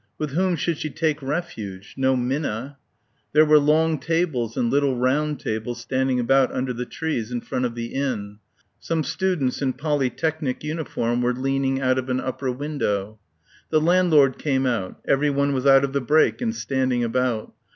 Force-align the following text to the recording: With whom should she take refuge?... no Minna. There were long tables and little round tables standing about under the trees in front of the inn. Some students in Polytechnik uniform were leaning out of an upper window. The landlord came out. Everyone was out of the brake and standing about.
With 0.17 0.31
whom 0.31 0.55
should 0.55 0.79
she 0.79 0.89
take 0.89 1.21
refuge?... 1.21 1.93
no 1.95 2.15
Minna. 2.15 2.79
There 3.33 3.45
were 3.45 3.59
long 3.59 3.99
tables 3.99 4.57
and 4.57 4.71
little 4.71 4.97
round 4.97 5.39
tables 5.39 5.79
standing 5.79 6.19
about 6.19 6.51
under 6.51 6.73
the 6.73 6.87
trees 6.87 7.31
in 7.31 7.41
front 7.41 7.65
of 7.65 7.75
the 7.75 7.93
inn. 7.93 8.39
Some 8.79 9.03
students 9.03 9.61
in 9.61 9.73
Polytechnik 9.73 10.63
uniform 10.63 11.21
were 11.21 11.35
leaning 11.35 11.81
out 11.81 11.99
of 11.99 12.09
an 12.09 12.19
upper 12.19 12.49
window. 12.51 13.19
The 13.69 13.79
landlord 13.79 14.39
came 14.39 14.65
out. 14.65 14.99
Everyone 15.07 15.53
was 15.53 15.67
out 15.67 15.83
of 15.83 15.93
the 15.93 16.01
brake 16.01 16.41
and 16.41 16.55
standing 16.55 17.03
about. 17.03 17.53